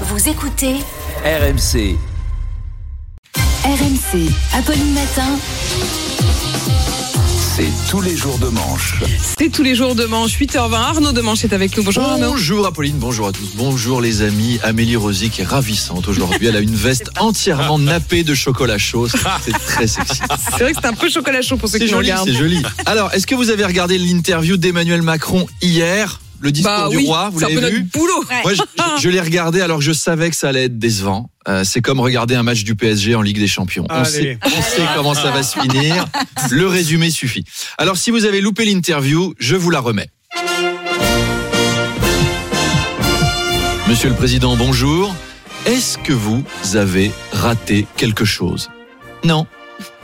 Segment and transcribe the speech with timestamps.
[0.00, 0.74] Vous écoutez
[1.24, 1.96] RMC.
[3.64, 5.38] RMC, Apolline Matin.
[7.56, 8.94] C'est tous les jours de manche.
[9.38, 10.74] C'est tous les jours de manche, 8h20.
[10.74, 11.84] Arnaud de manche est avec nous.
[11.84, 12.32] Bonjour Arnaud.
[12.32, 13.50] Bonjour Apolline, bonjour à tous.
[13.54, 14.58] Bonjour les amis.
[14.64, 16.48] Amélie Rosic est ravissante aujourd'hui.
[16.48, 19.06] Elle a une veste entièrement nappée de chocolat chaud.
[19.08, 20.20] C'est très sexy.
[20.56, 22.28] C'est vrai que c'est un peu chocolat chaud pour ceux qui joli, regardent.
[22.28, 22.60] c'est joli.
[22.86, 26.18] Alors, est-ce que vous avez regardé l'interview d'Emmanuel Macron hier?
[26.44, 28.22] Le discours Bah du oui, roi, vous c'est un l'avez peu vu boulot.
[28.44, 31.30] Moi, je, je- je l'ai regardé alors que je savais que ça allait être décevant.
[31.48, 33.86] Euh, c'est comme regarder un match du PSG en Ligue des Champions.
[33.88, 36.04] On sait, on sait comment ça va se finir.
[36.50, 37.44] Le résumé suffit.
[37.78, 40.10] Alors, si vous avez loupé l'interview, je vous la remets.
[43.88, 45.14] Monsieur le Président, bonjour.
[45.64, 48.68] Est-ce que vous avez raté quelque chose?
[49.24, 49.46] Non.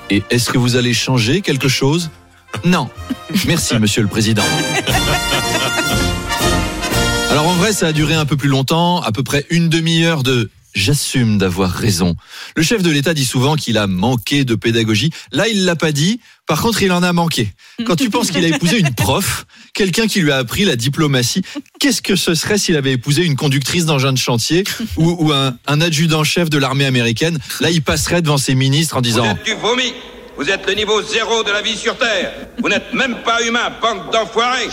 [0.09, 2.09] Et est-ce que vous allez changer quelque chose?
[2.65, 2.89] Non.
[3.47, 4.43] Merci, Monsieur le Président.
[7.61, 11.37] Vrai, ça a duré un peu plus longtemps, à peu près une demi-heure de J'assume
[11.37, 12.17] d'avoir raison.
[12.57, 15.11] Le chef de l'État dit souvent qu'il a manqué de pédagogie.
[15.31, 16.21] Là, il l'a pas dit.
[16.47, 17.53] Par contre, il en a manqué.
[17.85, 19.45] Quand tu penses qu'il a épousé une prof,
[19.75, 21.43] quelqu'un qui lui a appris la diplomatie,
[21.81, 24.65] qu'est-ce que ce serait s'il avait épousé une conductrice d'engin de chantier
[24.97, 27.39] ou, ou un, un adjudant-chef de l'armée américaine?
[27.61, 29.93] Là, il passerait devant ses ministres en Vous disant êtes du vomi.
[30.39, 32.33] Vous êtes le niveau zéro de la vie sur Terre.
[32.63, 34.71] Vous n'êtes même pas humain, bande d'enfoirés.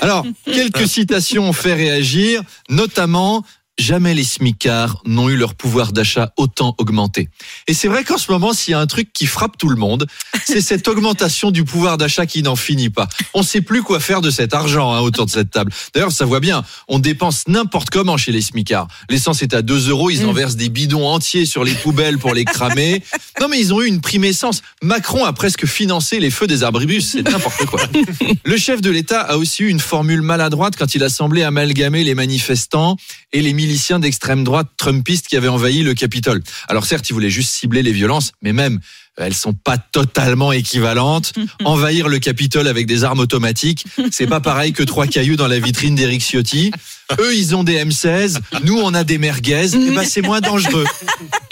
[0.00, 3.44] Alors, quelques citations ont fait réagir, notamment
[3.78, 7.28] Jamais les smicards n'ont eu leur pouvoir d'achat autant augmenté.
[7.68, 9.76] Et c'est vrai qu'en ce moment, s'il y a un truc qui frappe tout le
[9.76, 10.06] monde,
[10.46, 13.06] c'est cette augmentation du pouvoir d'achat qui n'en finit pas.
[13.34, 15.72] On ne sait plus quoi faire de cet argent hein, autour de cette table.
[15.94, 18.88] D'ailleurs, ça voit bien, on dépense n'importe comment chez les smicards.
[19.10, 22.32] L'essence est à 2 euros, ils en versent des bidons entiers sur les poubelles pour
[22.32, 23.02] les cramer.
[23.40, 24.62] Non mais ils ont eu une prime essence.
[24.82, 27.82] Macron a presque financé les feux des abribus, c'est n'importe quoi.
[28.44, 32.02] Le chef de l'État a aussi eu une formule maladroite quand il a semblé amalgamer
[32.02, 32.96] les manifestants
[33.32, 36.42] et les miliciens d'extrême droite trumpistes qui avaient envahi le Capitole.
[36.68, 38.80] Alors certes, il voulait juste cibler les violences, mais même
[39.16, 41.32] elles sont pas totalement équivalentes.
[41.64, 45.58] Envahir le Capitole avec des armes automatiques, c'est pas pareil que trois cailloux dans la
[45.58, 46.70] vitrine d'Eric Ciotti.
[47.20, 49.74] Eux, ils ont des M16, nous, on a des merguez.
[49.74, 50.84] Et ben, c'est moins dangereux.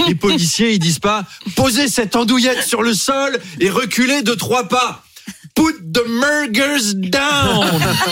[0.08, 1.24] Les policiers, ils disent pas
[1.54, 5.03] posez cette andouillette sur le sol et reculez de trois pas.
[5.54, 7.64] Put the mergers down.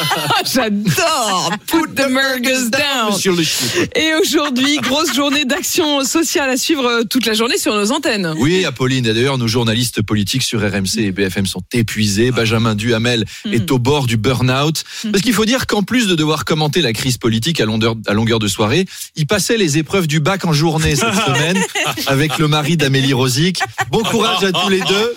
[0.45, 1.51] J'adore.
[1.67, 3.19] Put the burgers down.
[3.19, 3.79] Sur le chiffre.
[3.97, 8.33] Et aujourd'hui, grosse journée d'action sociale à suivre euh, toute la journée sur nos antennes.
[8.39, 9.07] Oui, Apolline.
[9.07, 12.31] Et d'ailleurs, nos journalistes politiques sur RMC et BFM sont épuisés.
[12.31, 14.85] Benjamin Duhamel est au bord du burn-out.
[15.11, 18.13] Parce qu'il faut dire qu'en plus de devoir commenter la crise politique à longueur, à
[18.13, 18.87] longueur de soirée,
[19.17, 21.61] il passait les épreuves du bac en journée cette semaine
[22.07, 23.59] avec le mari d'Amélie Rosic.
[23.91, 25.15] Bon courage à tous les deux.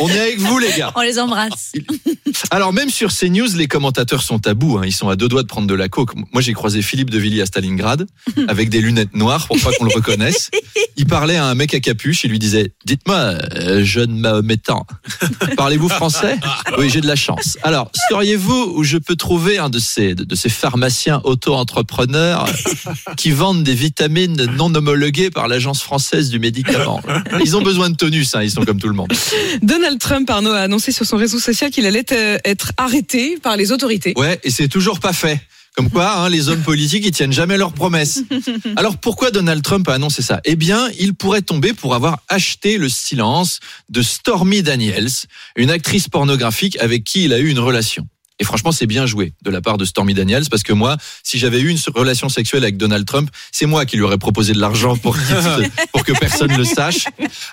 [0.00, 0.92] On est avec vous, les gars.
[0.96, 1.84] On les embrasse il,
[2.50, 4.78] Alors même sur CNews, les commentateurs sont à bout.
[4.78, 4.82] hein.
[4.84, 6.10] Ils sont à deux doigts de prendre de la coke.
[6.32, 8.06] Moi, j'ai croisé Philippe de Villiers à Stalingrad
[8.48, 10.50] avec des lunettes noires pour pas qu'on le reconnaisse.
[10.96, 12.24] Il parlait à un mec à capuche.
[12.24, 14.86] Il lui disait "Dites-moi, euh, jeune Mahométan,
[15.56, 16.38] parlez-vous français?
[16.78, 17.58] Oui, j'ai de la chance.
[17.62, 22.46] Alors, sauriez-vous où je peux trouver un de ces de ces pharmaciens auto-entrepreneurs
[23.16, 27.00] qui vendent des vitamines non homologuées par l'agence française du médicament?
[27.44, 28.34] Ils ont besoin de tonus.
[28.34, 28.42] Hein.
[28.42, 29.12] Ils sont comme tout le monde.
[29.62, 33.56] Donald Trump, Arnaud, a annoncé sur son réseau social qu'il allait euh, être arrêté par
[33.56, 34.14] les autorités.
[34.16, 35.40] Ouais, et c'est toujours pas fait.
[35.74, 38.22] Comme quoi, hein, les hommes politiques, ils tiennent jamais leurs promesses.
[38.76, 40.40] Alors pourquoi Donald Trump a annoncé ça?
[40.44, 45.08] Eh bien, il pourrait tomber pour avoir acheté le silence de Stormy Daniels,
[45.56, 48.06] une actrice pornographique avec qui il a eu une relation.
[48.38, 51.38] Et franchement, c'est bien joué de la part de Stormy Daniels parce que moi, si
[51.38, 54.58] j'avais eu une relation sexuelle avec Donald Trump, c'est moi qui lui aurais proposé de
[54.58, 55.16] l'argent pour,
[55.92, 57.06] pour que personne le sache.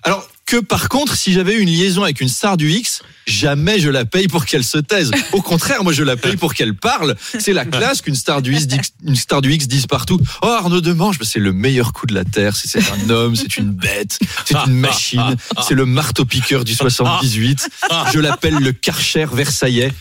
[0.04, 3.80] Alors que par contre, si j'avais eu une liaison avec une star du X, jamais
[3.80, 5.12] je la paye pour qu'elle se taise.
[5.32, 7.16] Au contraire, moi je la paye pour qu'elle parle.
[7.40, 10.20] C'est la classe qu'une star du X, dise- une star du X dise partout.
[10.42, 12.56] Oh Arnaud Demange, bah, c'est le meilleur coup de la terre.
[12.56, 15.36] C'est c'est un homme, c'est une bête, c'est une machine,
[15.68, 17.68] c'est le marteau piqueur du 78.
[18.14, 19.92] Je l'appelle le Karcher versaillais.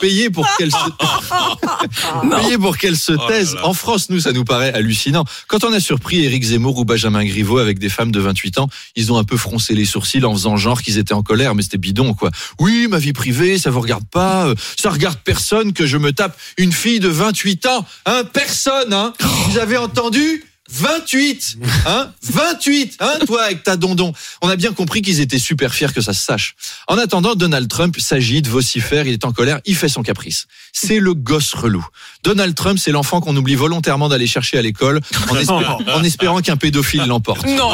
[0.00, 0.76] Payé pour qu'elle se
[2.42, 3.56] payé pour qu'elle se taise.
[3.62, 5.24] En France, nous, ça nous paraît hallucinant.
[5.48, 8.68] Quand on a surpris Éric Zemmour ou Benjamin Griveaux avec des femmes de 28 ans,
[8.96, 11.62] ils ont un peu froncé les sourcils en faisant genre qu'ils étaient en colère, mais
[11.62, 12.30] c'était bidon, quoi.
[12.58, 16.12] Oui, ma vie privée, ça vous regarde pas, euh, ça regarde personne que je me
[16.12, 19.12] tape une fille de 28 ans, hein, personne, hein.
[19.48, 20.44] Vous avez entendu?
[20.70, 24.14] 28 Hein 28 Hein Toi, avec ta dondon.
[24.40, 26.54] On a bien compris qu'ils étaient super fiers que ça se sache.
[26.88, 30.46] En attendant, Donald Trump s'agite, vocifère, il est en colère, il fait son caprice.
[30.72, 31.84] C'est le gosse relou.
[32.22, 35.36] Donald Trump, c'est l'enfant qu'on oublie volontairement d'aller chercher à l'école en,
[36.04, 37.44] espérant- qu'un pédophile l'emporte.
[37.44, 37.70] Non.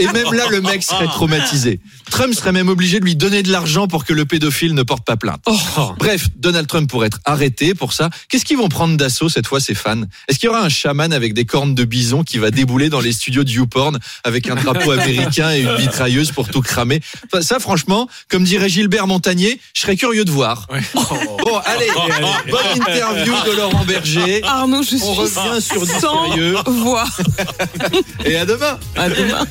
[0.00, 1.78] Et même là, le mec serait traumatisé.
[2.20, 5.06] Trump serait même obligé de lui donner de l'argent pour que le pédophile ne porte
[5.06, 5.42] pas plainte.
[5.98, 8.10] Bref, Donald Trump pourrait être arrêté pour ça.
[8.28, 10.02] Qu'est-ce qu'ils vont prendre d'assaut cette fois, ces fans?
[10.28, 13.00] Est-ce qu'il y aura un chaman avec des cornes de bison qui va débouler dans
[13.00, 17.00] les studios de YouPorn avec un drapeau américain et une mitrailleuse pour tout cramer?
[17.32, 20.66] Enfin, Ça, franchement, comme dirait Gilbert Montagnier, je serais curieux de voir.
[21.42, 21.88] Bon, allez,
[22.50, 24.42] bonne interview de Laurent Berger.
[24.44, 26.54] Arnaud, je On suis revient sur du sans sérieux.
[26.66, 27.06] voix.
[28.26, 29.46] Et à demain À demain.